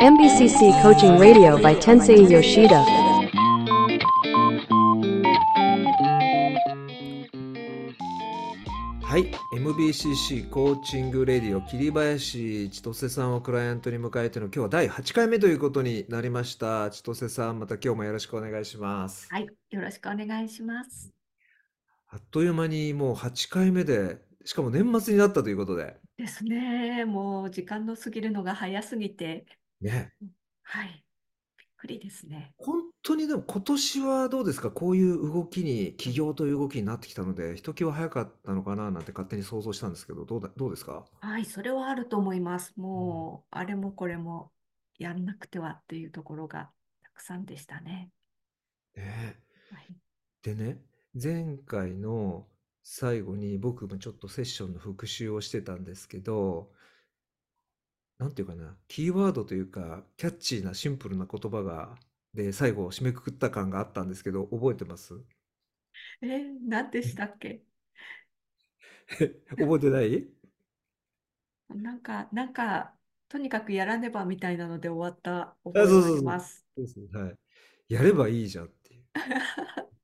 [0.00, 2.82] MBCC Coaching Radio by Tensei Yoshida.
[9.02, 16.90] はい、MBCC コーチングレディオ桐林千歳さんをクライアントに迎えての今日は第8回目ということになりました。
[16.90, 19.28] 千歳さん、また今日もよろしくお願いします。
[19.30, 21.12] はい、よろしくお願いします。
[22.08, 27.04] あっという間にもう8回目で、しかも年末になったということで、ですね。
[27.06, 29.46] もう時間の過ぎるのが早すぎて、
[29.80, 30.12] ね、
[30.62, 31.04] はい、
[31.58, 32.52] びっくりですね。
[32.58, 41.06] 本当にでも今年はどうですか、こういう動きに、起業という動きになってきたので、ひときわ早かったのかななんて勝手に想像したんですけど、どうだ、どうですか？
[41.20, 42.74] はい、それはあると思います。
[42.76, 44.52] もう、あれもこれも
[44.98, 46.70] やんなくてはっていうところが
[47.02, 48.10] たくさんでしたね。
[48.94, 49.38] ね
[49.72, 49.96] はい、
[50.42, 50.82] でね、
[51.14, 52.46] 前回の
[52.92, 56.72] 最後に僕もちょっとセッションの復習をしてたんですけど、
[58.18, 61.96] なんていうかな、キーワードというか、キャッチーなシンプルな言葉が、
[62.34, 65.14] で、最後締めくくった感があったんですけど、覚えてます？
[66.22, 67.62] えー、何でしたっけ？
[69.58, 70.26] 覚えてない？
[71.70, 72.94] なんか、なんか、
[73.28, 76.10] とにかくやらねばみたいなので終わったあ、覚えがあ。
[76.10, 76.66] ります。
[76.76, 77.38] そうそうはい。
[77.88, 79.04] やればいいじゃんっていう。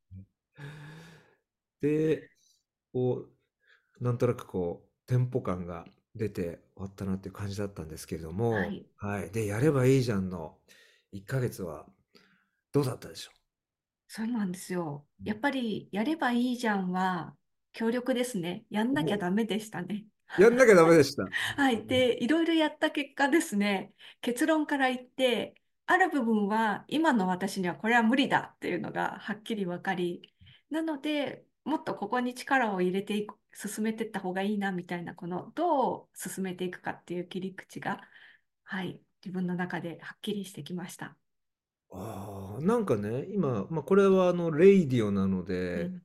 [1.81, 2.31] で、
[2.97, 3.27] こ
[4.01, 8.87] う、なんとなくこう、テンポ感が出て終わったなっていう感じだったんですけれどはも、い。
[8.97, 9.31] はい。
[9.33, 10.59] で、やればいいじゃんの
[11.13, 11.87] 1ヶ月は
[12.73, 13.33] どうだったでしょ
[14.09, 15.07] そうなんですよ。
[15.21, 17.37] うやっぱりやればいいじゃんは
[17.73, 18.65] 強力ですね。
[18.71, 20.07] やんなきゃおダメでしたね。
[20.37, 21.25] やんなきゃダメでした。
[21.57, 21.87] はい。
[21.87, 25.55] で、いろいろやった結果ですね、結論から言って、
[25.87, 30.35] ある部分は今の私にはこれは無理だっていうのがはっきり分かり、
[30.71, 38.01] なので、もっとここに力を入れていく、進めていった方がいいなみたいな、このどう進めていくかっていう切り口が、
[38.65, 41.17] はい、自分の中ではっきりしてきました。
[41.91, 46.03] ああ、なんかね、今、まあ、これはあの、レイディオなのうで、ん。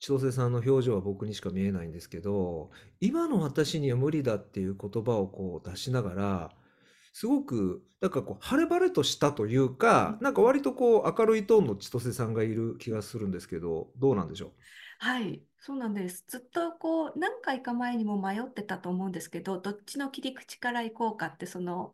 [0.00, 2.70] 千歳さんの表情は僕にしか見えないんですけど、
[3.00, 6.50] 今の私には無理だっていう言葉をこう出しながら、
[7.12, 14.52] すごく、なんかこう、晴れ晴れとしたといううか、んなんか割とこう、明るいトーンの千歳さんがいる気がするんですけど、どうなんでしょ
[15.04, 16.24] はい、そうなんです。
[16.28, 21.92] ずっとこう何回か前にも迷ってたと思うんですけど、どっちの切り口から行こうかって、その、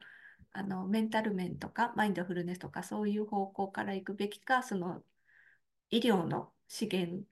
[0.53, 5.03] あのメンタル面とかマインドフルネスとかそういう方向から行くべきか、その
[5.91, 7.25] 医療の資源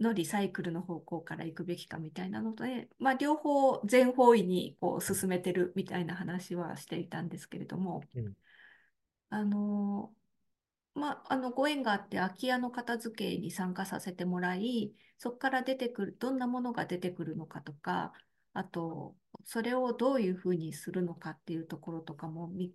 [0.00, 8.20] のリサイクルの方向から行くべきかみたいなので、まあ、両方全方位にこう進めてるみたいな話はしていたんですけれども、う。
[8.20, 8.36] うん。
[9.30, 10.12] あの
[10.94, 18.12] まあ、あのご縁があって空き家の片付けに参加させてもらい、そこから出てくる、どんなものが出てくるのかとか、
[18.52, 22.72] あと、それをどういうふうにするのかっていうところとかも見、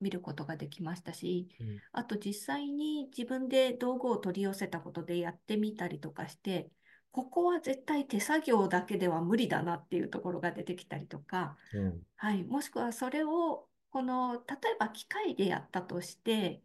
[0.00, 1.66] 見ることができましたし、うん。
[1.92, 6.70] あと実際に自分で道具を取り寄せたことでやってみたりとかして、
[7.12, 12.02] ここは絶対手作業だけでは無理だなっていうところが出てきたりとか、うん。
[12.16, 16.62] はい、もしくはそれをこの例えば機械でやったとして、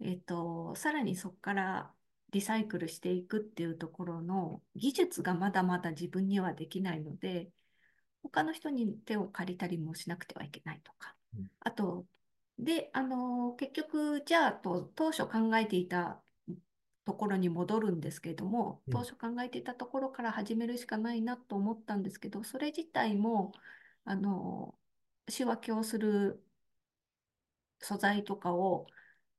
[0.00, 1.92] えっと、さらにそこから
[2.30, 7.50] リサイクルしていくっていうところの技術がまだまだ自分にはできないので、
[8.22, 11.14] 他の人に手を借りたりもしなくてはいけないとか。
[11.36, 12.06] うんあと、
[12.58, 16.22] で、あの、結局、じゃあと、当初考えていた
[17.04, 23.52] ところに戻るんですけれども、うん当初考えていたところから始めるしかないなと思ったんですけど、それ自体も、
[24.04, 24.78] あの、
[25.28, 26.42] 仕分けをする
[27.80, 28.86] 素材とかを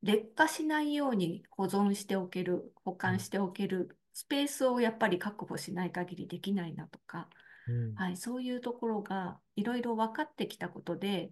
[0.01, 7.29] 劣化しないように保存しておける、保管しておけるスペースをやっぱり確保しない限りできないなとか、
[7.67, 7.95] うん。
[7.95, 11.31] はい、そういうところがいろいろ分かってきたことで、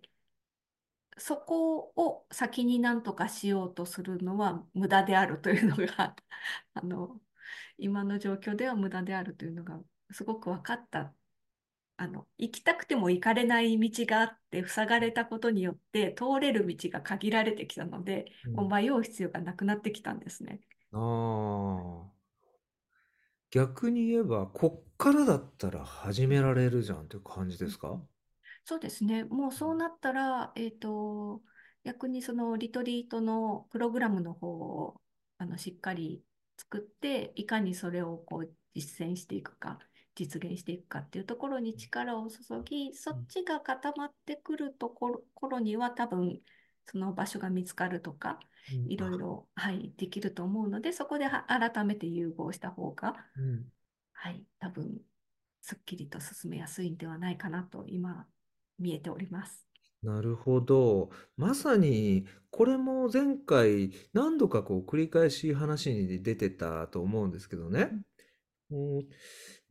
[1.18, 6.16] そこを先に何とかしようとするのは無駄であるというのが
[6.76, 7.20] あの
[7.78, 9.80] 今の状況では無駄であるというのが
[10.12, 11.14] すごく分かった。
[11.98, 20.62] あの行きたくても行かれない道があって塞がれたことによって通れる道が限られてきたので、うんもう迷う必要がなくなってきたんですね。
[20.94, 22.12] ああ。
[23.50, 28.00] 逆に言えば、こっからだったら始められるじゃんっていう感じですか？
[28.66, 29.24] そうですね。
[29.24, 31.42] もうそうなったら、えっと、
[31.86, 35.02] 逆にそのリトリートのプログラムの方を
[35.38, 36.22] あのしっかり
[36.58, 39.80] 作って、いかにそれをこう実践していくか、
[40.18, 46.40] 実現していくかっていうところに力を注ぎ、そっちが固まってくるところ頃には多分
[46.86, 53.66] その場所が見つかるとか、うんいろいろ、はい、できると思うので、そこでは改めて融合した方が、うん
[54.12, 54.98] はい、多分
[55.62, 58.26] すっきりと進めやすいんではないかなと今
[58.80, 59.66] 見えております。
[60.04, 61.10] なるほど。
[61.38, 67.92] まさに、これも前回何度かこう繰り返し話に出てたと思うんですけどね。
[68.72, 69.10] うん。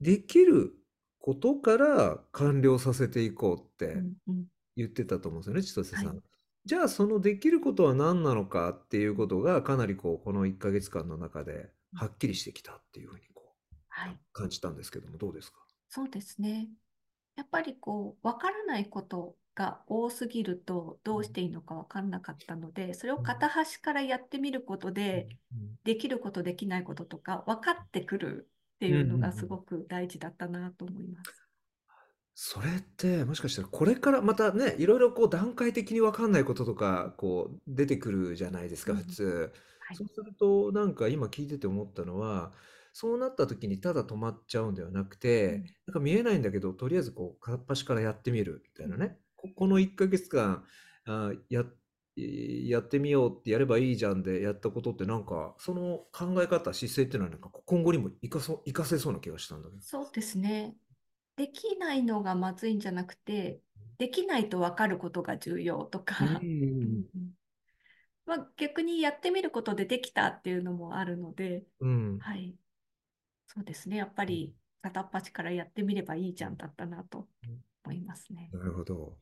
[0.00, 0.74] できる
[1.18, 4.46] ことから完了させていこうってうんうん。
[4.76, 6.14] 言ってたと思うんですよね、千歳さん。
[6.14, 6.22] はい。
[6.64, 14.18] じゃあそのできることは何なのかっていうことがかなりこうこの1ヶ月間の中ではっきりしてきたっていうふうにこうはい。
[14.32, 15.66] 感じたんですけども、どうですか？
[15.88, 16.68] そうですね。
[17.36, 25.76] やっぱりこう、わからないことが多すぎると、どうしていいのかわかんなかったので、それを片端からやってみることで、うん。
[25.84, 31.46] できること、できないこととか、分かってくるっていうのがすごく大事だったなと思います。
[32.34, 39.52] それってもしかしたらこれからまたねいろいろこう段階的に分かんないこととかこう出てくるじゃないですかうん普通。
[39.78, 42.52] はいそうするとなんか今聞いてて思ったのは
[42.92, 50.64] そうなった時にただ止まっちゃうんではなくうんてなんか見えないんだけどとりあえずこう片っ端からやってみるみたいなねここの1ヶ月間
[51.06, 51.64] あや
[52.16, 59.82] やってみようってやればいいじゃんでやったことってなんかその考え方姿勢っていうのはなんか今後にも生かそう生かせそうな気がしたんだけど。
[59.82, 60.74] そうですね。
[61.36, 63.60] できないのがまずいんじゃなくて、
[63.98, 66.40] できないと分かることが重要とか、
[68.24, 72.54] まあ、逆にやってみることでできたっていうのもあるので、うんうんはい。
[73.46, 73.96] そうですね。
[73.96, 77.28] やっぱり片っ端からやってみればいいじゃんだったなと
[77.84, 78.50] 思いますね。
[78.52, 79.18] なるほど。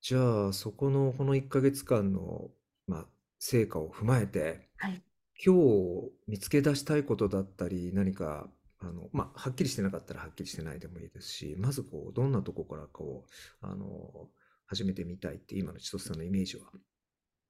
[0.00, 2.50] じゃあ、そこのこの1ヶ月間の、
[2.86, 3.06] まあ、
[3.38, 5.02] 成果を踏まえて、はい。
[5.44, 8.48] 今日見つけ出したいことだったり、何か、
[8.80, 13.26] あの、まあ、はっきりしてなかったらはっきりしてないでもいいですし、まずこう、どんなとこからこ
[13.62, 14.30] う、あの、
[14.66, 16.64] 始めてみたいって、今の千歳さんのイメージは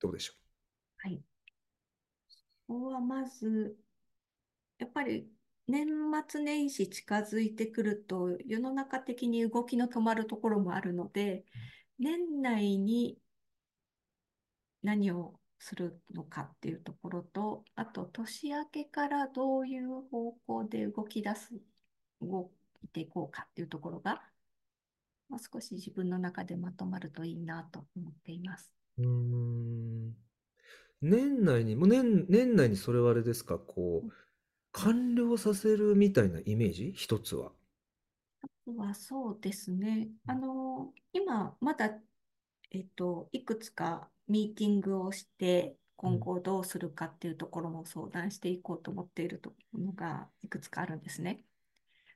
[0.00, 0.34] どうでしょ
[0.98, 1.22] はい。
[2.66, 3.76] ここはまず、
[4.78, 5.28] やっぱり
[5.66, 5.86] 年
[6.28, 11.44] 末年始近づいてくると、世の中的に動きの止まるところもあるので、
[11.98, 13.18] 年内に
[14.82, 21.60] 何をするのかっていうところと、あと年明けからどういう方向で動き出す、
[22.20, 22.50] 動
[22.84, 24.22] いていこうかっていうところが、
[25.28, 28.72] まあ、少し自分の中でまとまるといいなと思っています。
[28.98, 29.02] う。
[29.02, 30.14] うーん。
[31.02, 34.12] 年内に、もう年、年内にそれはあれですか、こう、
[34.72, 36.92] 完了させるみたいなイメージ？
[36.94, 37.52] 一つは。
[38.76, 40.08] はそうですね。
[40.26, 41.90] あの、今、まだ、
[42.70, 51.44] えっと、いくつかミーティングをして、今後どうするかっていうところも相談していこうと思っているとのがいくつかあるんですね。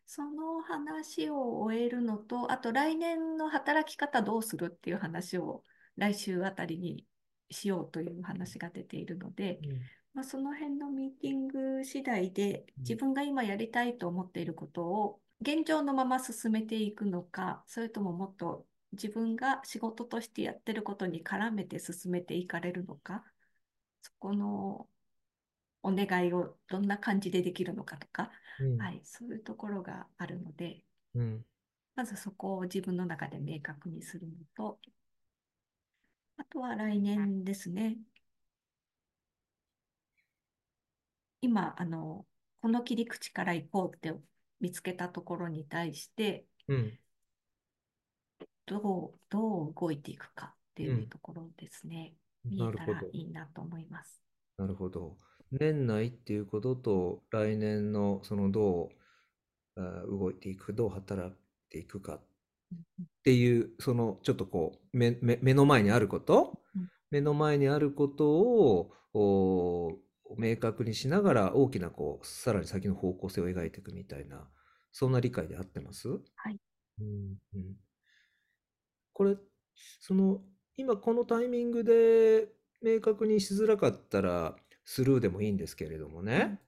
[0.06, 5.64] その話を終えるのと、あと来年の働き方どうするっていう話を
[5.96, 7.06] 来週あたりに
[7.50, 9.58] しようという話が出ているので、
[10.14, 23.24] まあ、その辺のミーティング次第でうん自分が今やりたいと思っていることを現状のまま進めていくのか、それとももっと自分が仕事としてやってることに絡めて進めていかれるのか、
[24.02, 24.88] そこの
[25.82, 28.30] お願いをどんな感じでできるのかとか、
[28.60, 30.84] うんはい、そういうところがあるので、
[31.14, 31.44] うん
[31.94, 34.78] まずそこを自分の中で明確にするのと、
[36.36, 37.98] あとは来年ですね。
[41.42, 42.26] 今、あの、
[42.62, 44.14] この切り口から行こうって
[44.62, 46.98] 見つけたところに対して、うん
[48.64, 52.14] どう、どう動いていくかっていうところですね。
[52.44, 53.02] 見えたら。
[53.12, 54.22] いいなと思います。
[54.56, 55.16] なるほど。
[55.50, 58.90] 年内っていうことと、来年のそのど
[59.76, 61.32] う動いていく、どう働い
[61.70, 62.20] ていくかっ
[63.24, 65.18] ていう、そのちょっとこう、目、
[65.54, 66.60] の前にあること？
[66.76, 68.92] うん、目の前にあることを
[70.38, 74.50] 明確にしながら大きなこう、さらに先の方向性を描いていくみたいな、
[74.92, 76.08] そんな理解で合ってます？
[76.36, 76.60] はい。
[77.00, 77.76] うんうん。
[79.12, 79.36] これ、
[80.00, 80.42] その、
[80.76, 82.48] 今このタイミングで
[82.82, 86.60] 明確にしづらかったらスルーでもいいんですけれどもね、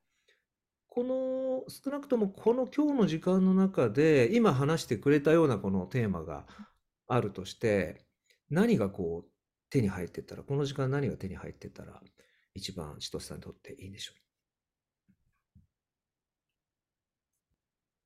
[0.88, 6.46] この、少なくともこの今日の時間の中で、今話してくれたようなこのテーマが
[7.08, 8.06] あるとして、
[8.50, 9.30] 何がこう
[9.70, 12.02] 手に入ってったら、この時間何が手に入ってったら、
[12.54, 14.14] 一番千歳さんにとっていいんでしょ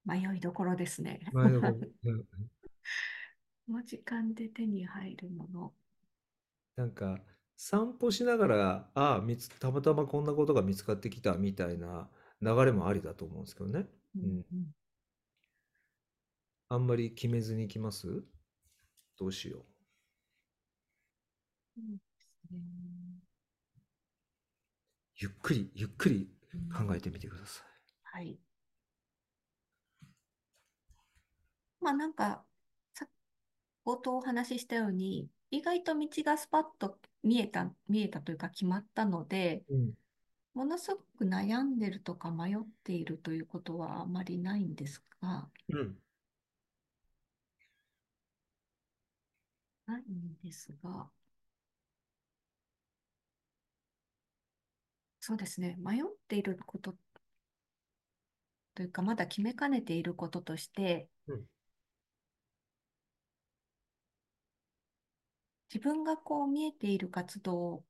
[0.05, 1.21] 迷いどころですね。
[1.33, 1.61] この
[3.85, 5.75] 時 間で手に入るもの。
[6.77, 7.21] なんか
[7.57, 9.23] 散歩しながら、ああ、
[9.59, 12.09] たまたまこんなことが見つかってきたみたいな
[12.41, 13.87] 流れもありだと思うんですけどね。
[14.17, 14.75] うんうんうん
[16.71, 18.23] あんまり決めずに行きます？
[19.19, 19.65] どうしよう。
[21.75, 21.99] そうで
[22.49, 23.08] すね
[25.21, 27.65] ゆっくり、ゆっくりうん考えてみてくださ
[28.05, 28.39] はい。
[31.81, 32.45] まあなんか、
[32.95, 33.07] さ
[33.85, 39.95] 冒頭お話ししたように、意外と道がスパッと見えた、見えたというか決まったので、うん。
[40.55, 45.99] ものすごく悩んでるとか迷っているということはあまりないんですが、うん。
[49.87, 51.11] ないんですが、
[55.29, 56.95] そうですね、迷っていること
[58.75, 61.45] というか、まだ決めかねていることとして、うん
[65.69, 67.85] 自分がこう見えている活動を、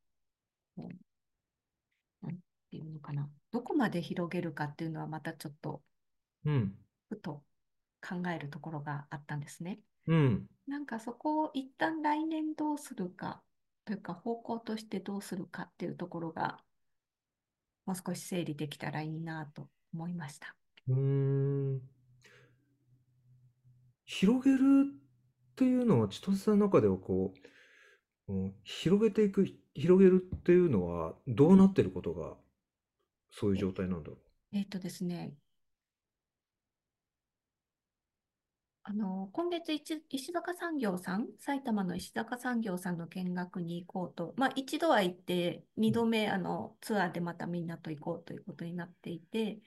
[2.22, 2.32] なん
[2.72, 5.80] ていうのかな、どこまで広げるかっていうのはまたちょっと
[6.44, 6.74] うん。
[7.08, 7.44] ふと
[8.02, 9.78] 考えるところがあったんですね。
[10.08, 10.46] うん。
[10.66, 13.44] なんかそこを一旦来年どうするか
[13.84, 16.58] というか方向としてどうするかっていうところが
[17.88, 20.54] もう少し整理できたらいいなと思いました。
[20.88, 21.80] うーん。
[24.04, 24.60] 広げる
[25.52, 27.32] っていうのは、千歳さんの中ではこ
[28.28, 32.36] う、うん広げていく、広げるっていうのは、どうなってることが、
[33.30, 34.18] そういう状態なんだろ
[34.52, 35.34] えっとですね、
[38.90, 49.60] あの今月一石坂産業さん、埼玉の石坂産業さんの見学に行こうと、まあ、一度は行って、二度目あのツアーでまたみんなと行こうということになっていて、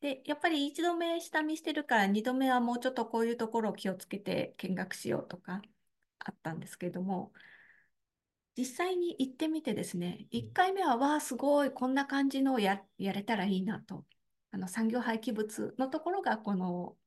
[0.00, 5.62] で、やっぱり一度目下見してるから、二度目はもうちょっとこういうところを気をつけて見学しようとか
[6.18, 7.32] あったんですけれども、
[8.54, 14.04] 実際に行ってみてですね、1回目は、わあ、すごい、こんな感じのをや、やれたらいいなと。
[14.50, 16.98] あの産業廃棄物のところが、この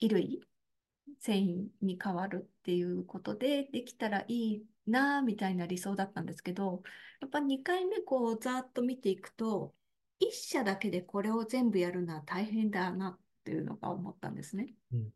[0.00, 0.40] 衣類、
[1.20, 6.82] 繊維に変わるっていうことでできたらいいなみたいな理想だったんですけど、
[7.20, 9.74] やっぱ2回目こうざーっと見ていくと、
[10.20, 14.74] 1社だけでこれを全部やるのは大変だなっていうのが思ったんですね。
[14.92, 15.12] うん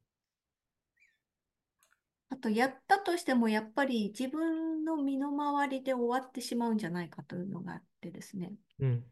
[2.30, 8.52] あと、やったとしても、やっぱり自分の身の回りで終わってしまうんじゃないかというのがあってですね。
[8.78, 8.86] う。
[8.86, 9.04] うん。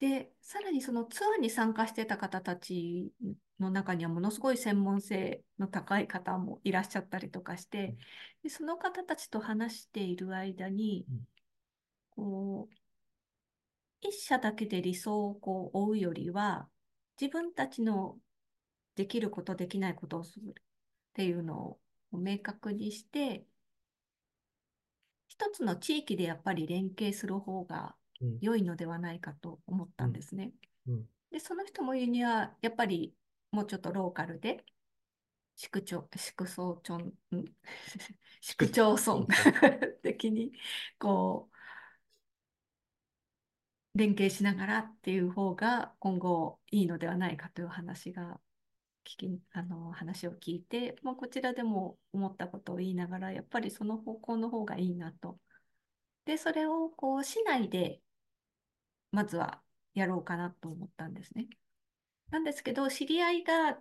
[0.00, 3.12] で、さらにそのツアーに参加してた方たち
[3.60, 7.96] の中にはものすごい専門性の高い方もいらっしゃったりとかして、
[8.42, 11.28] でその方たちと話している間にうん、
[12.10, 12.74] こう、
[14.00, 16.68] 一社だけで理想をこう追うよりは、
[17.20, 18.18] 自分たちの
[18.96, 20.52] できること、できないことをするっ
[21.14, 21.78] ていうの
[22.12, 23.46] を明確にして、
[25.28, 28.38] 一つの地域でやっぱり連携する方がうん。
[28.40, 30.52] 良いのではないかと思ったんですね。
[30.86, 31.04] うん。
[31.30, 33.12] で、その人も言うには、やっぱり
[33.54, 34.64] もうちょっとローカルで、
[35.56, 37.12] 市区町、市区町村、ん
[38.40, 39.26] 市区町村
[40.02, 40.52] 的に、
[40.98, 41.50] こ
[43.94, 48.40] う、連携しながらっていう方が今後いいのではないかという話が
[49.04, 55.38] 聞き、あの、話を聞いて、まあ、こちらでも思ったことを言いながら、やっぱりその方向の方がいいなと。
[56.24, 58.00] で、それをこう市内で
[59.12, 59.62] まずは
[59.94, 61.48] やろうかなと思ったんですね。
[62.34, 63.80] なんですけど、知り合いが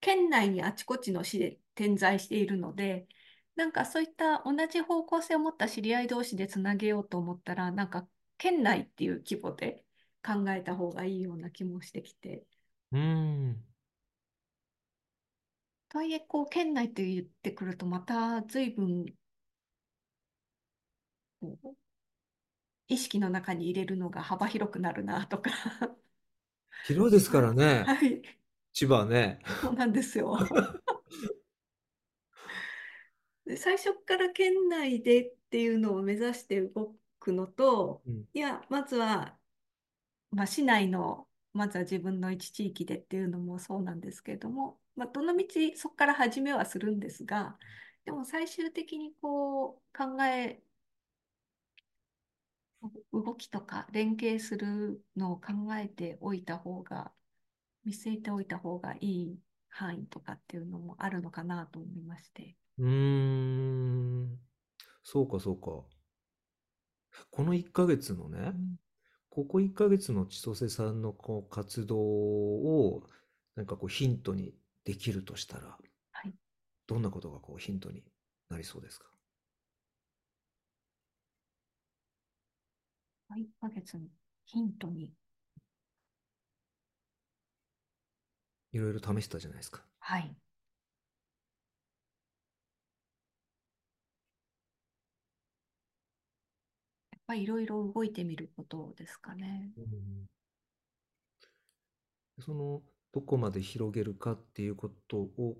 [0.00, 3.08] 県内にあちこちの市で点在しているので、
[3.56, 9.84] なんかそういった同じ方向性を持った知り合い同士でつなげようと思ったら、なんか県内っていう規模で
[10.24, 12.46] 考えた方がいいような気もしてきて、
[12.92, 13.00] うー
[13.52, 13.64] ん。
[15.90, 19.04] とはいえ、こう県内って言ってくると、また随分
[21.42, 21.74] こう
[22.88, 25.50] 意識の中に入れるのが幅広くなるなとか。
[26.84, 28.22] 広いですからね、 はい、
[28.72, 29.40] 千葉ね。
[29.60, 30.38] そうなんですよ。
[33.44, 38.24] で最初から県内でっていうのを目指して動くのと、うん。
[38.34, 39.38] いや、まずは、
[40.30, 47.58] まあ、市内の、まずは自分の一地域でっていうのもそうなんですけれども、まあ、どのみちそこから始めはするんですが、
[48.04, 50.62] でも最終的にこう考え、
[53.12, 57.12] 動きとか連携するのを考えておいた方が、
[57.84, 62.56] 見据えておいた方がいい範囲とかっていうのもあるのかなと思いまして。
[62.78, 64.38] うーん。
[65.04, 65.84] そうか、そうか。
[67.30, 68.78] この1ヶ月のね、うん
[69.30, 73.04] ここ1ヶ月の千歳さんのこう活動を、
[73.56, 74.54] なんかこうヒントに
[74.84, 75.78] できるとしたら、
[76.12, 76.34] はい
[76.88, 78.02] どんなことがこうヒントに
[78.48, 79.06] なりそうですか？
[83.36, 84.06] 1ヶ月の
[84.46, 85.12] ヒントに、
[88.72, 89.82] いろいろ試したじゃないですか。
[90.00, 90.22] はい。
[97.12, 99.70] やっぱりいろいろ動いてみることですかね。
[99.76, 100.28] うん
[102.40, 102.82] その、
[103.12, 105.56] どこまで広げるかっていうことを、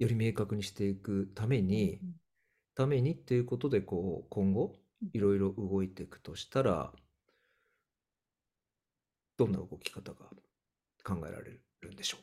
[0.00, 2.14] より明確にしていくために、うん
[2.74, 4.80] ためにっていうことで、こう、今後、
[5.12, 6.92] いろいろ動いていくとしたら、
[9.36, 10.26] どんな動き方が
[11.04, 12.20] 考えられるんでしょう？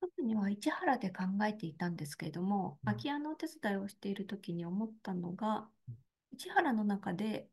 [0.00, 2.92] 特には市原で考えていたんですけれども、うん。
[2.92, 5.68] 空き家のお手伝いをしているときに思ったのが、
[6.38, 7.48] 市原の中で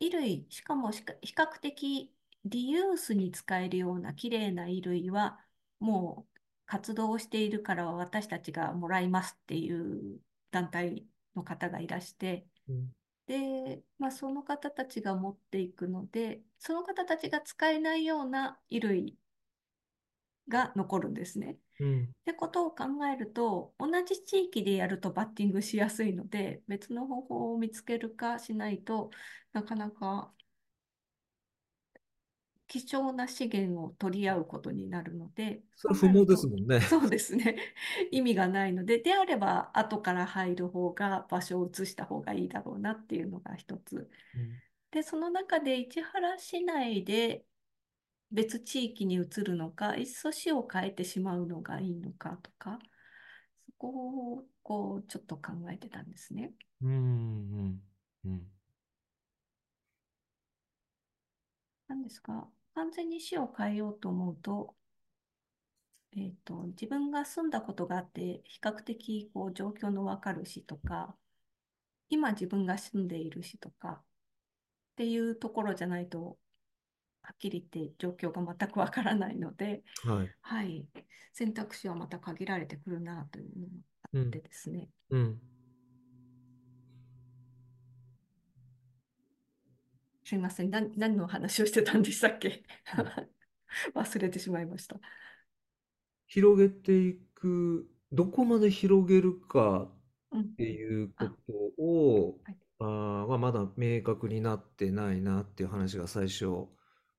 [0.00, 1.02] 衣類、しかも比
[1.36, 5.40] 較的リユースに使えるような綺麗な衣類は、
[5.80, 6.37] もう
[6.68, 10.20] 活動をしているから私たちがもらいますっていう
[10.50, 12.92] 団体の方がいらして、うん
[13.28, 19.18] で、まあ、その方たちが持っていくので、その方たちが使えないような衣類
[20.48, 21.58] が残るんですね。
[21.78, 29.10] うんってことを考えると、同じ地域でやるとバッティングしやすいので、別の方法を見つけるかしないと
[29.52, 30.32] なかなか
[32.68, 36.80] 貴重な資源を取り合うことになるので、それ不毛ですもんね。
[36.82, 37.56] そうですね。
[38.12, 44.10] 意味がないので、であれば後から入る方が場所を移した方がいいだろうなっていうのが一つ。
[44.34, 47.44] うんで、その中で市原市内で
[48.30, 52.78] 別地域に移るのか、いっそ市を変えてしまうのがいいのかとか、
[53.66, 53.88] そこ
[54.34, 56.52] をこうちょっと考えてたんですね。
[56.80, 56.94] うんう
[57.62, 57.82] ん
[58.24, 58.52] うん
[61.88, 62.46] なんですが、
[62.78, 64.76] 完全に市を変えようと思うと、
[66.16, 71.16] えっと、自分が住んだことがあって、比較的こう状況のわかる市とか、
[72.08, 74.04] 今自分が住んでいる市とかっ
[74.94, 76.38] ていうところじゃないと、
[77.20, 80.30] はっきり言って状況が全くわからないので、はい。
[80.40, 80.86] はい、
[81.32, 83.72] 選択肢はまた限られてくるなというのも
[84.04, 84.88] あってですね。
[85.10, 85.40] うん。
[90.28, 92.62] すいません、何何の話をしてたんでしたっけ？
[93.94, 95.00] 忘れてしまいました。
[96.26, 99.90] 広げていく、どこまで広げるか
[100.30, 101.28] うんっていうこ
[101.78, 106.46] とを、はいあーまあ、まだ明確になってないなっていう話が最初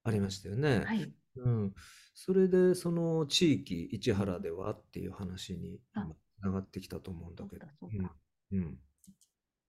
[0.03, 0.85] ありましたよね。
[0.85, 1.73] はい、うん。
[2.13, 7.65] それで、その地域、市原ではっていう話にあ今つながってきたと思うんだけど。
[7.65, 8.15] そうだそうだ。
[8.51, 8.59] うん。
[8.59, 8.77] うん。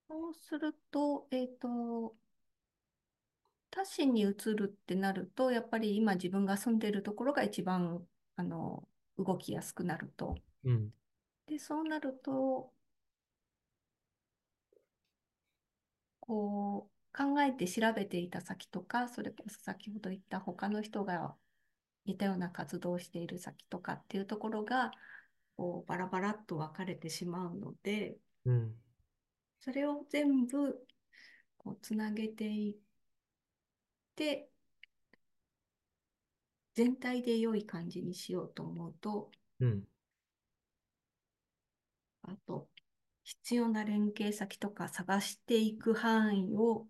[0.08, 2.16] そうすると、えっと、
[3.70, 8.06] 他市に移るってなると、やっぱり今自分が住んでいるところが一番
[8.36, 10.36] あの動きやすくなると。
[10.64, 10.92] うん。
[11.46, 12.72] で、そうなると、
[16.20, 21.36] こう考えて調べていた先とか、それこそ先ほど言った他の人が
[22.06, 24.92] 似たような活動をしている先とかっていうところが、
[25.56, 28.74] こうバラバラっと分かれてしまうので、うん。
[29.60, 30.86] それを全部
[31.58, 32.76] こうつなげてい
[34.20, 34.50] って、
[36.74, 39.30] 全体で良い感じにしようと思うと、
[39.60, 39.82] うん。
[42.22, 42.68] あと、
[43.24, 46.86] 必要な連携先とか探していく範囲を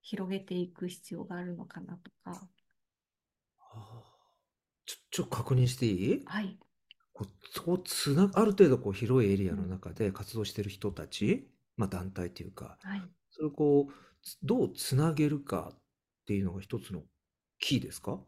[0.00, 2.48] 広げていく必要があるのかなとか。
[3.74, 4.12] あー
[4.86, 6.22] ちょ、ちょ、確認していい？
[6.24, 6.58] はい。
[7.12, 13.02] こうつな、ある程度こう広いエリアの中で活動している人たち、まあ団体というか、はい。
[13.30, 15.72] それをこう、つどうつなげるか
[16.22, 17.02] っていうのが一つの
[17.58, 18.20] キーですか？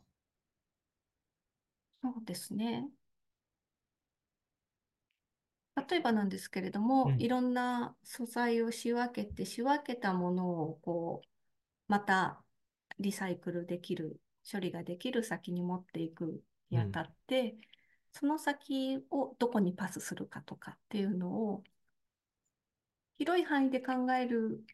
[2.03, 2.89] そうですね。
[5.89, 7.21] 例えばなんですけれども、うん。
[7.21, 11.29] いろんな素材を仕分けて、仕分けたものをこう、
[11.89, 12.43] また
[12.99, 17.57] リサイクルできる、処理ができる先に持っていくにあたって、
[18.13, 21.65] その先をどこにパスするかとかっていうのを、
[23.19, 24.65] 広い範囲で考える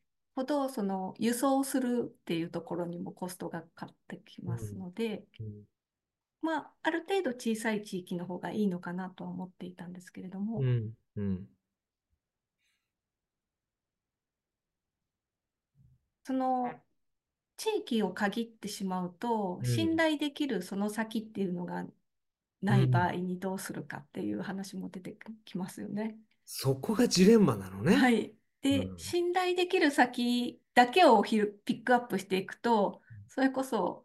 [0.40, 5.46] ほど、その輸送するっていうところにもコストがかかってきますので、うん。
[6.42, 10.92] まあ、ある程度小さい地域の方がいいのかなとは思っていたんですけれども、うん。
[11.16, 11.46] うん。
[16.24, 16.72] その
[17.56, 21.84] 地域を限ってしまうと、うん信頼できるその先っていうのが
[22.62, 26.16] ない場合にどうするかっていう話も出てきますよね。
[26.46, 27.94] そこがジレンマなのね。
[27.94, 28.32] はい。
[28.62, 28.98] で、うん。
[28.98, 34.04] 信頼できる先だけをひるピックアップしていくと、それこそ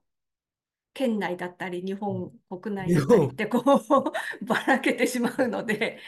[0.94, 3.64] 県内だったり日本国内だったりってこう
[4.46, 6.00] ばらけてしまうので、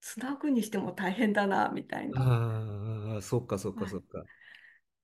[0.00, 2.20] つなぐにしても大変だなみたいな。
[2.20, 3.90] ああ、そっかそっかはい。
[3.90, 4.24] そっか。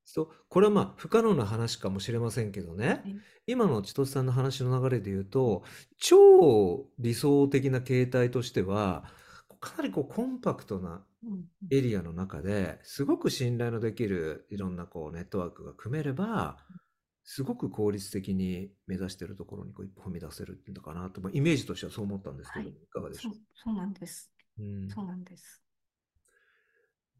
[0.04, 2.86] そう、これはまあ不可能な話かもしれませんけどね。
[2.88, 3.16] はい、
[3.46, 5.62] 今の千歳さんの話の流れで言うと、
[5.98, 9.04] 超理想的な形態としては、
[9.60, 11.02] かなりこうコンパクトなうん
[11.70, 16.58] エリアの中ですごく信頼のできるいろんなこうネットワークが組めれば、
[17.24, 24.30] すごく効率的に目指しているところにこう一歩踏み出せるのかなと、まあ、イメージとしてはそう思ったんですけど、はいいかがでしょそう、そうなんです。
[24.58, 24.62] う。
[24.62, 25.62] うん、そうなんです。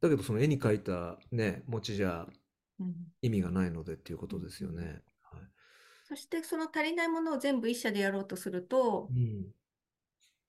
[0.00, 2.26] だけどその絵に描いたね、文字じゃ
[2.80, 5.02] うん、意味がないのでっていうことですよね。
[5.22, 5.42] はい
[6.04, 9.46] そしてその足りないものを全部一社でやろうとすると、うん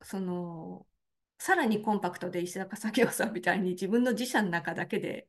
[0.01, 0.85] その
[1.39, 5.27] さらにコンパクトで石坂作業さんみたいに自分の自社の中だけで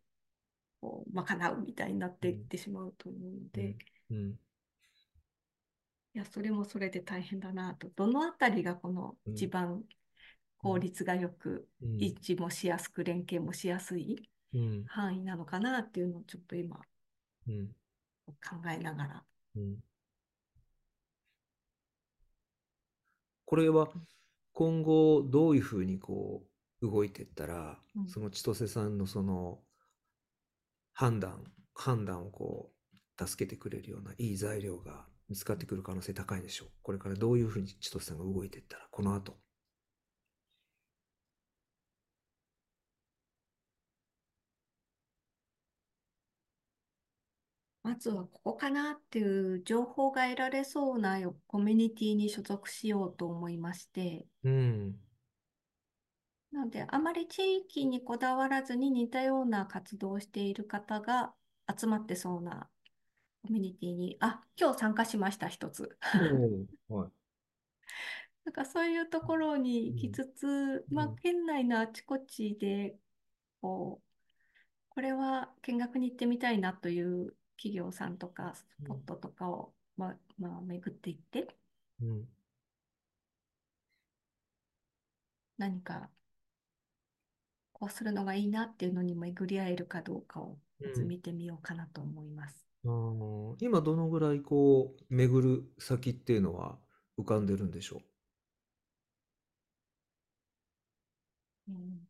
[0.81, 3.77] こう賄うみたいになっていってしまうと思うので、
[4.11, 4.17] うん。
[4.17, 4.39] うん。
[6.15, 7.89] いや、それもそれで大変だなと。
[7.91, 9.35] どのあたりがこのうん。
[9.35, 9.85] 一番
[10.59, 11.97] 効率がよく、うん。
[11.99, 14.85] 一致もしやすく、連携もしやすいうん。
[14.87, 16.81] 範囲なのかなっていうのをちょっと今
[17.47, 17.69] うん。
[18.27, 19.25] 考えながら。
[19.57, 19.77] うん。
[23.45, 23.89] これは
[24.53, 26.43] 今後どういうふうにこ
[26.83, 29.59] う動いていったら、うんその千歳さんのその
[30.93, 32.71] 判断判断をこ
[33.19, 36.69] う助けてくれるようないい材料が見つかってくる可能性高いでしょう。
[36.83, 39.37] これからどういうふうに千歳さんが動いていったらこの後。
[47.83, 54.97] まずはここかなっていう情報が得られそうなコミュニティに所属しようと思いまして、うん。
[56.53, 61.33] なので、あまり地域にこだわらずに似たような活動をしている方が
[61.75, 62.69] 集まってそうな
[63.43, 65.97] コミュニティに、あ、今日参加しました、一つ。
[66.01, 66.31] はい。
[68.45, 72.99] なんかそういうところに行きつつ、まあ、うん県内のあちこちで、
[73.61, 74.07] こう、
[74.91, 81.57] これは見学に行ってみたいなという企業さんとか、スポットとかを、まあ、まあ、巡っていって、
[82.01, 82.29] うん。
[85.59, 86.11] 何か、
[87.73, 92.65] こうするのがいいなっていうのに巡り合えるかどうかを、まず見てみようかなと思います。
[92.85, 93.57] あー。
[93.61, 96.79] 今どのぐらいこう巡る先っていうのは
[97.19, 98.03] 浮かんでるんでしょ
[101.69, 102.07] うん。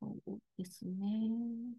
[0.00, 1.76] そうですね。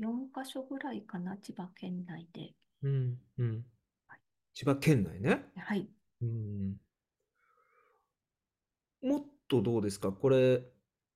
[0.00, 2.54] 4カ所ぐらいかな、千葉県内で。
[2.82, 2.88] う。
[2.88, 3.66] うんうん
[4.08, 4.20] はい。
[4.54, 5.44] 千葉県内ね。
[5.56, 5.88] はい。
[6.22, 6.76] うん。
[9.02, 10.12] もっとどうですか？
[10.12, 10.62] これ、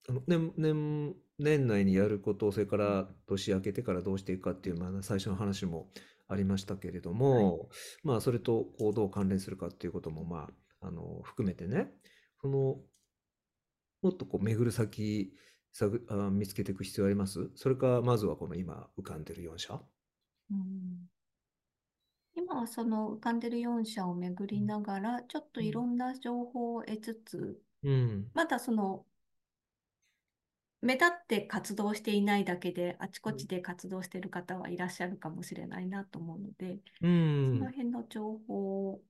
[0.09, 5.91] あの年、年、年内にやること、それから年明けてからどうしていくかっていう、まあ、最初の話も
[6.27, 7.71] ありましたけれども、
[8.03, 11.93] まあ、それとこうどう関連するかっていうことも、まあ、あの、含めてね、
[12.43, 12.81] その、
[14.03, 15.33] もっとこう巡る先、
[16.33, 17.50] 見つけていく必要あります？
[17.54, 19.81] それか、まずはこの今浮かんでる4社？
[20.50, 21.09] うん
[22.35, 28.31] 今はその浮かんでる4社を巡りながら、ちょっといろんな情報を得つつ、うん。
[28.35, 29.07] まだその、
[30.81, 37.09] 目立って活動していないだけで、あちこちで活動している方はいらっしゃるかもしれないなと思うので、う
[37.52, 37.70] そんの。
[37.70, 39.02] 辺の情報を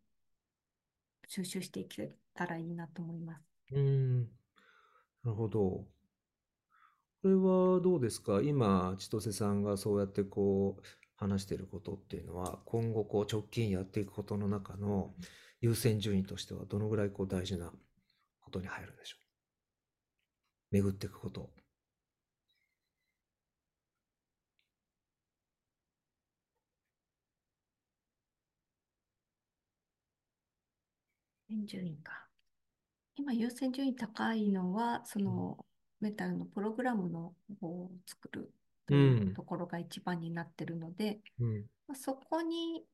[1.29, 3.43] 収集していけたらいいなと思います。
[3.73, 4.23] うん。
[4.23, 4.29] な
[5.27, 5.87] るほど。
[7.23, 8.41] これはどうですか？
[8.43, 10.83] 今、千歳さんがそうやってこう
[11.17, 15.15] 話していることっていうのは、今後こう直近やっていくことの中の
[15.61, 17.73] 優先順位としてはどのぐらいこう大事な
[18.41, 19.17] ことに入るんでしょ
[20.73, 20.75] う？
[20.77, 21.51] 巡っていくこと。
[31.51, 32.29] 優先順位か。
[33.17, 35.59] 今、優先順位高いのは、その
[36.01, 38.53] メタルのプログラムの方を作る
[38.87, 41.67] というところが一番になってるので、うん。
[41.87, 42.85] まあそこに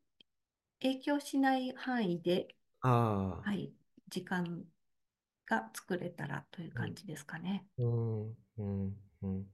[0.81, 2.49] 影響しない範囲で。
[2.87, 3.73] はい、
[4.11, 4.62] 時間
[5.47, 7.64] が作れたらという感じですかね。
[7.79, 9.47] うん、うん、うん。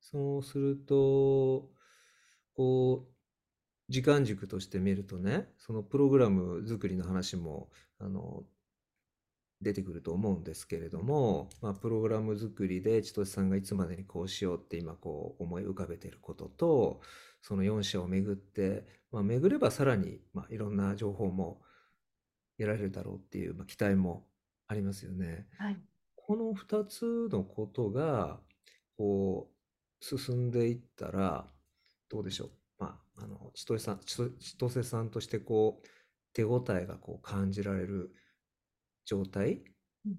[0.00, 1.70] そうすると、
[2.54, 3.16] こう、
[3.88, 8.44] 時間軸として見るとね、そのプログラム作りの話も、あの、
[9.60, 17.00] 出てくると思うんですけれども、まあ、プログラム作りで千歳さんがいつまでにこうしようって今こう思い浮かべていることと、
[17.40, 21.62] その4社を巡って、まあ、巡ればさらに、まあ、いろんな情報も
[22.58, 24.26] 得られるだろうっていう、まあ、期待も
[24.68, 25.46] ありますよね。
[25.58, 25.78] はい。
[26.14, 28.40] この2つのことが、
[28.96, 31.46] こう、進んでいったら、
[32.08, 32.50] どうでしょう。
[32.78, 35.86] まあ、あの、千歳さん、千歳さんとして、こう、
[36.32, 38.12] 手応えがこう感じられる
[39.06, 39.64] 状態？
[40.06, 40.12] うん。
[40.12, 40.16] っ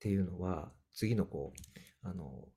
[0.00, 2.48] ていうのは、次のこう、あの、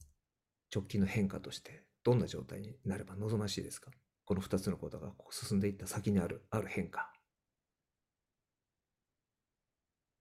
[0.74, 3.92] 直近の変化として、どんな状態になれば望ましいですか？
[4.26, 7.12] この2つのことが進んでいった先にある、ある変化。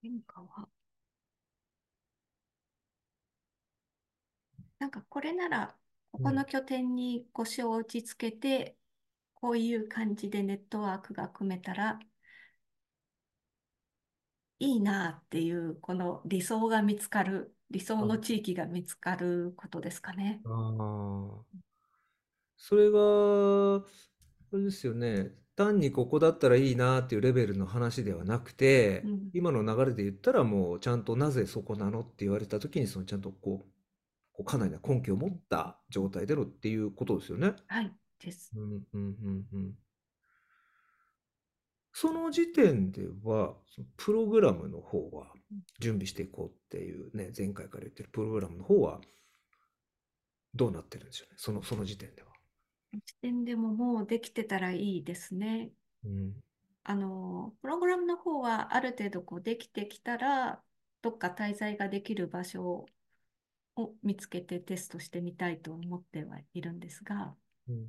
[0.02, 0.68] 変化は、
[4.78, 5.76] なんかこれなら
[6.12, 8.76] ここの拠点に腰を落ち着けて、
[9.34, 11.98] こういう感じでネットワークが組めたら
[14.58, 20.40] いいなっていう、この理想が見つかる、理想の地域が見つかることですかね。
[20.44, 21.44] ああ。
[22.56, 25.32] それが、あれですよね。
[25.56, 33.70] 単にここだったらいいなっていうレベルの話ではなくて、うん今の流れで言ったらもうちゃんとなぜそこなのって言われた時にそのちゃんとこう、
[34.32, 37.54] こうかなりな根拠を持った状態でのっていうことですよね。
[37.66, 38.50] はい、です。
[38.56, 39.74] うんうんうんうん。
[41.96, 45.32] その時点では、そのプログラムの方は
[45.78, 49.00] 準備していこうっていうね、前回から言ってるプログラムの方は
[50.54, 51.36] どうなってるんでしょうね？
[51.38, 52.28] その、その時点では。
[52.92, 55.70] 時点でももうできてたらいいですね。
[56.04, 56.34] うん。
[56.82, 60.60] あの、プログラムの方はある程度こうできてきたら、
[61.00, 62.86] どっか滞在ができる場所
[63.76, 67.34] を見つけてテストしてみたいと思ってはいるんですが、
[67.68, 67.86] うん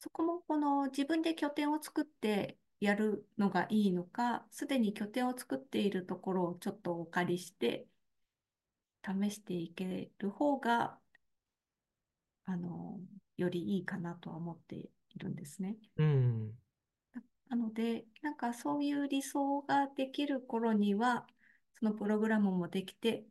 [0.00, 7.86] そこもこの自分で拠点を作ってやるのがいいのか、すでに拠点を作っているところをちょっとお借りして
[9.04, 10.98] 試していける方が、
[12.44, 13.00] あの、
[13.36, 15.76] よりいいかなとは思っているんですね。
[15.96, 16.52] うん。
[17.48, 21.26] なので、なんかそういう理想ができる頃には、
[21.78, 23.24] そのプログラムもできて、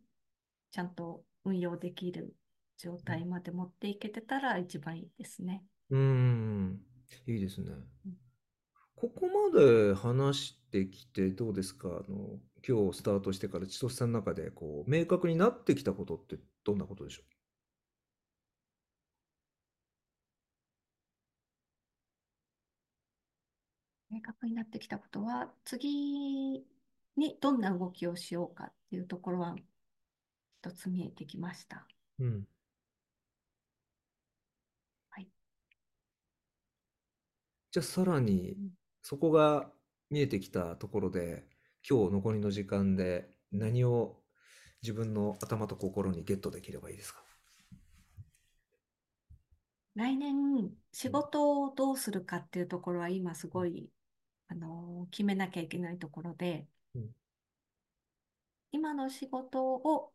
[0.71, 2.36] ちゃんと運用できる
[2.77, 5.63] 状態まで持っていけてたら一番いいですね。
[5.89, 6.82] うん。
[7.28, 7.71] いいですね
[8.06, 8.17] うん。
[8.95, 11.88] ここまで話してきてどうですか？
[11.89, 17.23] あの、今日スタートしてから千歳さんの中でこう、明確になってきたことってどんなことでしょ
[24.10, 26.65] 明確になってきたことは、次
[27.17, 29.56] にどんな動きをしようかっていうところは
[30.63, 31.88] 一つ見えてきました。
[32.19, 32.47] ううん。
[35.12, 35.28] はい。
[37.71, 38.69] じゃあさらにうん
[39.03, 39.71] そこが
[40.10, 41.45] 見えてきたところで
[41.89, 44.17] 今日残りの時間で何を
[44.82, 47.23] 自分の頭と心にゲットできればいいですか？
[49.95, 53.89] 来年、仕事をどうするかっていうところは今すごい、
[54.47, 57.15] あの、決めなきゃいけないところでうん、
[58.71, 60.12] 今の仕事を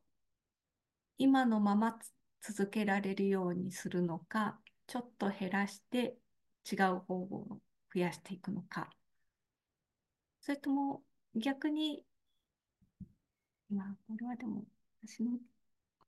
[1.18, 1.98] 今のまま
[2.40, 6.16] つ続けられるようにするのか、ちょっと減らして
[6.70, 7.61] 違う方法を
[7.94, 8.90] 増やしていくのか、
[10.40, 11.03] それとも
[11.35, 12.05] 逆に、
[13.70, 14.64] まあ、これはでも
[15.07, 15.38] 私の、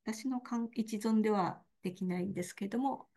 [0.05, 0.41] 私の
[0.75, 3.09] 一存ではできないんですけども、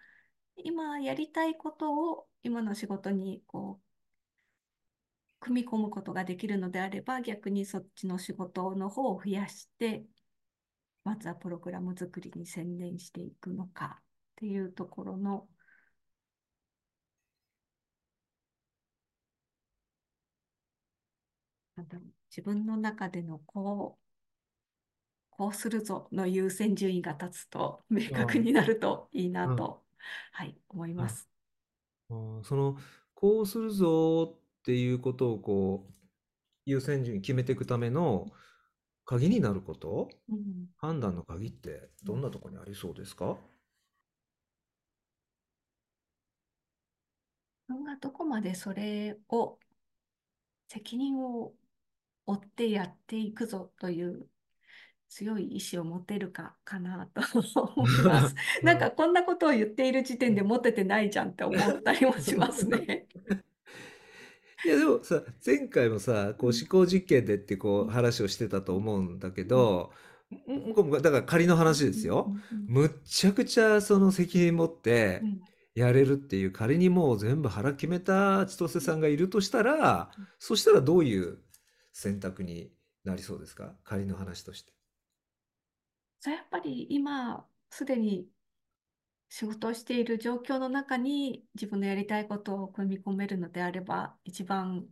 [0.58, 3.88] 今やりたいことを今の仕事にこう
[5.40, 10.04] 組み込むことができるのであれば逆にそっちの仕事の方を増やして
[11.04, 14.04] まずはプログラム作りに専念していくのかっ
[14.38, 15.48] ていうところの
[21.78, 24.02] なんだろう自分の中でのこう
[25.30, 29.84] こうするぞの優先順位が立つと明確になるといいなと、
[30.32, 31.30] はい、思います。
[32.10, 32.16] そ
[32.56, 32.78] の
[33.14, 35.94] こうするぞっていうことをこう
[36.66, 38.26] 優先順位決めていくための
[39.06, 40.10] 鍵になること？
[40.30, 40.68] うん。
[40.78, 43.38] 判断の鍵ってどんなところにありそうですか？
[47.70, 49.60] 自分がどこまでそれを
[50.70, 51.54] 責任を
[52.28, 54.28] 負ってやっていくぞという
[55.10, 57.22] 強い意志を持てるかかなと
[57.76, 58.36] 思います。
[58.62, 63.08] なんかこんなことを言っている時点で持ててないじゃんって思ったりもしますね。
[64.66, 66.56] いやでもさ前回もさこううん。
[66.56, 69.94] 思考実験でってこう話をしてたと思うんだけど、
[71.02, 72.34] だから仮の話ですよ。
[72.52, 72.66] うん。
[72.68, 75.42] むっちゃくちゃその責任持ってうん。
[75.76, 80.28] やれるっていう仮にもう全部腹決めた千歳さんがいるとしたらうん。
[80.40, 81.38] そしたらどういう
[81.98, 82.72] 選択に
[83.04, 83.76] なりそうですか？
[83.84, 84.72] 仮の話として。
[86.20, 88.28] それやっぱり今すでに
[89.30, 94.86] 仕事をしている状況の中に自分のやりたいことを組み込めるのであれば一番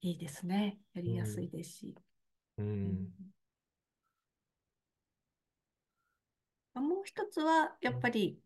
[0.00, 0.78] いいですね。
[0.94, 1.94] やりやすいですし。
[2.56, 3.08] ううんん
[6.74, 8.38] もう一つはやっぱり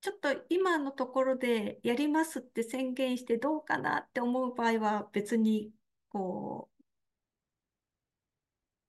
[0.00, 5.70] ちょっと今のところでやりますって宣言してどうかなって思う場合は別に
[6.08, 6.82] こう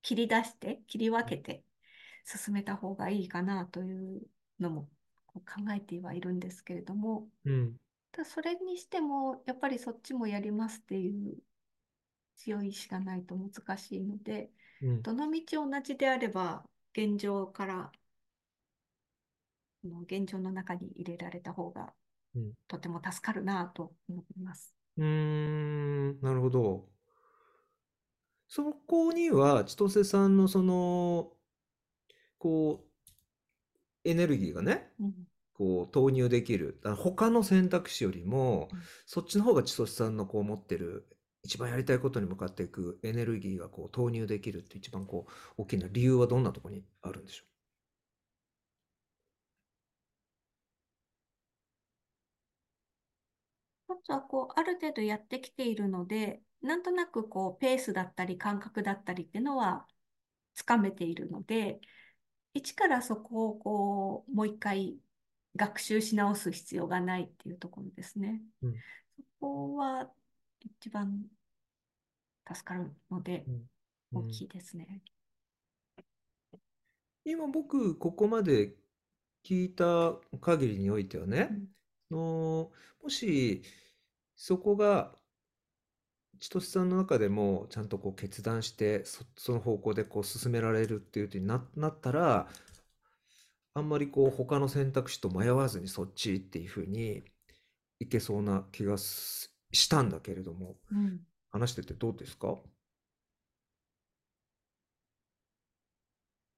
[0.01, 1.63] 切り出して切り分けて
[2.23, 4.21] 進めた方がいいかなという
[4.59, 4.89] のも
[5.33, 5.41] 考
[5.75, 7.27] えてはいるんですけれども。
[7.45, 7.77] うん。
[8.11, 11.37] ただそれにしてもやっぱりそっちもやりますっていう
[12.35, 14.49] 強い意志がないと難しいので
[14.81, 15.01] うん。
[15.01, 17.91] どの道同じであれば現状から
[19.89, 21.93] この現状の中に入れられた方が
[22.35, 24.75] うんとても助かるなと思います。
[24.97, 26.85] うーん、なるほど。
[28.47, 31.31] そこには千歳さんのその、
[32.37, 32.85] こ
[34.05, 35.13] う、エネルギーがね、うん
[35.53, 36.79] こう投入できる。
[36.97, 41.07] 他の選択肢よりもうん、そっちの方が千歳さんのこう持ってる、
[41.43, 45.31] 一番やりたいことに向かっていくエネルギーがこう投入できるって一番こう
[45.63, 47.45] 大きな理由はどんなところにあるんでしょ
[54.07, 59.85] 一つはこうある程度やってきているので、なんとなくこうペースだったり感覚だったりっていうのは
[60.53, 61.81] つかめているので、
[62.53, 64.97] 一からそこをこうもう一回
[65.57, 68.41] 学習し直す必要がないっていうところですね。
[68.61, 68.75] うん
[69.17, 70.09] そこは
[70.61, 71.25] 一番
[72.47, 73.45] 助かるので
[74.13, 74.19] う。
[74.19, 75.01] 大きいですね。
[77.25, 78.73] 今僕ここまで
[79.43, 81.67] 聞いた限りにおいてはね、うん
[82.09, 82.71] の
[83.03, 83.61] もし
[84.37, 85.11] そこが
[86.39, 92.47] 千歳さんの中でもちゃんとこう決断してそ、その方向でこう進められるっていうふうにな、なったら
[93.73, 97.23] あんまりこう他の選択肢と迷わずにそっちっていうふうに
[97.99, 100.77] いけそうな気がすしたんだけれども。
[100.91, 101.19] うん。
[101.49, 102.57] 話しててどうですか？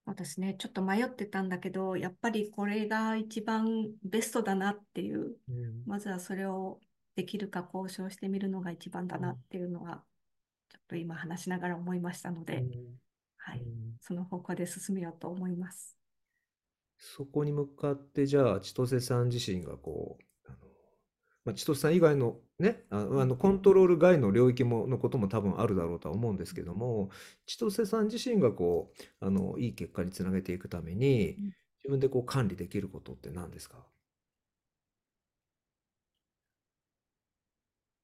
[0.05, 0.55] そうですね。
[0.57, 5.83] ちょっと迷ってたんだけど、やっぱりこれが一番ベストだなっていう、うん。
[5.85, 6.79] まずはそれを
[7.19, 10.03] できるか交渉してみるのが一番だなっていうのは、
[10.69, 12.69] ちょっと今話しながら思いましたので、
[13.37, 13.97] はい、うん。
[13.99, 15.97] その方向で進めようと思います。
[16.97, 20.57] そこに向かってじゃあ千歳さん自身がこうあの、
[21.45, 27.09] まあ、千歳さん以外のねああのコントロール外の領域ものことも多分あるだろうとは思うんですけども
[27.45, 31.53] 千歳さん自身がこうあのいい結果につなげていくためにうん。
[31.79, 33.87] 自分でこう管理できることって何ですか？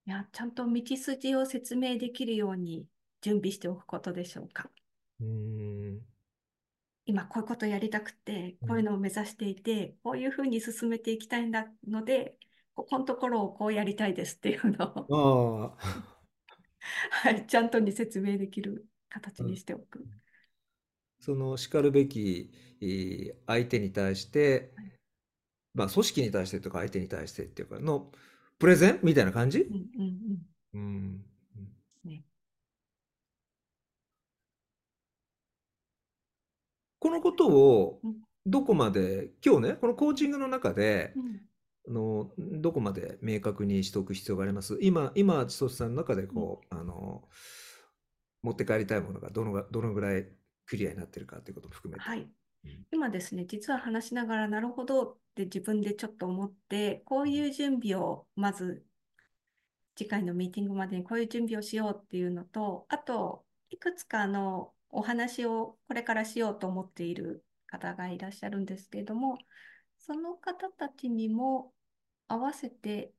[0.08, 2.86] いや、ちゃんと道筋を説明できるように
[3.22, 4.70] 準備しておくことでしょうか。
[5.20, 5.28] うー
[5.96, 6.02] ん。
[7.06, 8.68] 今こういうことやりたくて、うん。
[8.68, 12.38] こういうのを目指していて、こういうふうに進めていきたいんだので、
[12.76, 16.16] ここのところをこうやりたいですっていうのを、ああ。
[17.10, 20.06] はい、ちゃんとに説明できる形にしておく。
[21.20, 24.92] そのしかるべきえー相手に対してはい。
[25.74, 28.12] まあ組織に対してとか相手に対してっていうかの
[28.60, 29.00] プレゼン？
[29.04, 29.62] みたいな感じ？
[29.62, 30.20] うんうん
[30.74, 30.80] うん。
[30.80, 31.26] うん。
[32.04, 32.24] ね。
[37.00, 38.16] このことをうん。
[38.48, 41.42] どこまで、今日ね、このコーチングの中で、うん。
[41.88, 44.78] あのどこまで明確にしておく必要があります？
[44.82, 47.28] 今、今、千歳さんの中でこう、あの
[48.44, 50.28] 持って帰りたいものがどのがどのぐらい
[50.68, 52.04] クリアになってるかということも含めて。
[52.04, 52.20] はい。
[52.20, 52.28] うん。
[52.92, 58.86] 今ですね、実は話しながら、なるほどって自分でちょっと思って、こういう準備をまず
[59.96, 69.38] 次回のミーティングまでにこういう準備をしようっていうのと、あと、いくつかのお話をこれからしようと思っている方がいらっしゃるんですけれども、
[69.98, 71.74] その方たちにも
[72.28, 73.14] 合わせて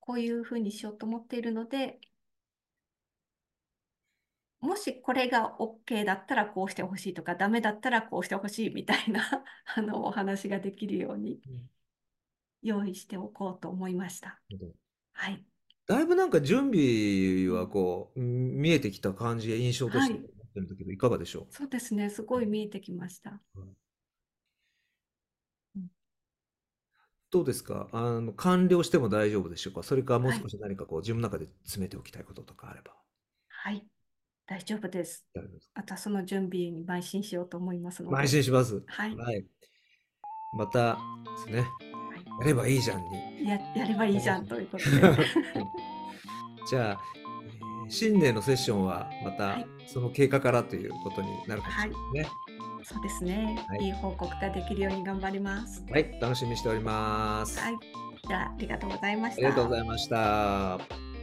[0.00, 1.98] こういうふうにしようと思っているので、
[4.64, 9.22] もしこれが OK だったらこうしてほしいとか、ダメだったらこうしてほしいみたいな
[9.76, 11.70] あのお話ができるようにうん
[12.62, 14.40] 用意しておこうと思いました。
[15.12, 15.44] はい。
[15.86, 22.08] だいぶなんか準備はこう、うん見えてきた感じや印象としてはい持ってるんだけど、いかがでしょそうですね。
[22.08, 23.38] すごい見えてきました。
[27.30, 27.88] どうですか？
[27.92, 29.82] あの完了しても大丈夫でしょうか？
[29.82, 32.94] それかもう少し何かこう自分の中で詰めておきたいこととかあれば。
[33.48, 33.86] はい。
[34.46, 35.26] 大丈夫です。
[35.34, 38.16] 大丈夫ですあとはその準備に邁進しようと思いますので。
[38.16, 38.82] 邁進します。
[38.86, 39.16] はい
[40.56, 40.96] また
[41.46, 41.66] ですね、
[42.40, 43.48] やればいいじゃんに。
[43.48, 44.90] や、やればいいじゃんということで。
[46.70, 47.24] じゃあ、えー
[47.88, 52.28] 新年のセッションはまたはいその経過からということになるかもしれないね。
[52.82, 53.64] そうですね。
[53.68, 55.84] はいいい報告ができるように頑張ります。
[55.90, 57.58] はい、楽しみにしております。
[57.60, 57.74] はい。
[58.26, 59.46] じゃあ、ありがとうございました。
[59.46, 61.13] ありがとうございました。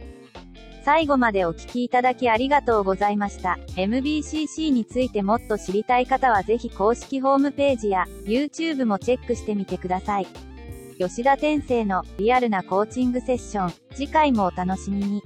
[0.84, 3.58] 最後までお聞きいただきありがとうございました。
[3.76, 10.26] MBCC についてもっと知りたい方はぜひ公式ホームページや YouTube もチェックしてみてください。
[10.98, 15.22] 吉田天生のリアルなコーチングセッション、次回もお楽しみに。